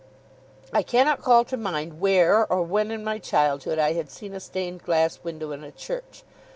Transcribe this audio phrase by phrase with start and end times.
[0.73, 4.39] I cannot call to mind where or when, in my childhood, I had seen a
[4.39, 6.23] stained glass window in a church.